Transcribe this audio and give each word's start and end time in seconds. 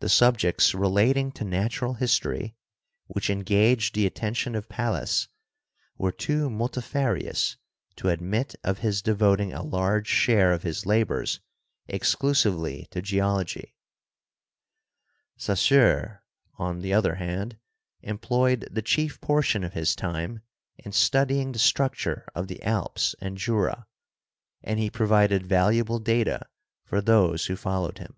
The 0.00 0.10
subjects 0.10 0.74
relating 0.74 1.32
to 1.32 1.42
natural 1.44 1.94
history 1.94 2.54
which 3.06 3.30
engaged 3.30 3.94
the 3.94 4.04
attention 4.04 4.54
of 4.54 4.68
Pallas 4.68 5.26
were 5.96 6.12
too 6.12 6.50
multifarious 6.50 7.56
to 7.96 8.10
admit 8.10 8.54
of 8.62 8.80
his 8.80 9.00
devoting 9.00 9.54
a 9.54 9.62
large 9.62 10.06
share 10.06 10.52
of 10.52 10.64
his 10.64 10.84
labors 10.84 11.40
exclusively 11.88 12.86
to 12.90 13.00
Geology. 13.00 13.74
Saussure, 15.38 16.22
on 16.58 16.82
GEOLOGY 16.82 16.82
AND 16.82 16.82
THE 16.82 16.88
CHURCH 16.88 16.88
43 16.90 16.90
the 16.90 16.94
other 16.94 17.14
hand, 17.14 17.58
employed 18.02 18.68
the 18.70 18.82
chief 18.82 19.18
portion 19.22 19.64
of 19.64 19.72
his 19.72 19.96
time 19.96 20.42
in 20.76 20.92
studying 20.92 21.52
the 21.52 21.58
structure 21.58 22.28
of 22.34 22.48
the 22.48 22.62
Alps 22.62 23.14
and 23.22 23.38
Jura, 23.38 23.86
and 24.62 24.78
he 24.78 24.90
pro 24.90 25.06
vided 25.08 25.44
valuable 25.44 25.98
data 26.00 26.48
for 26.84 27.00
those 27.00 27.46
who 27.46 27.56
followed 27.56 27.96
him. 27.96 28.14